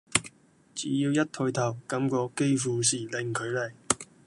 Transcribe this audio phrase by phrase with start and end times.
[0.73, 3.71] 只要一抬頭，感覺幾乎是零距離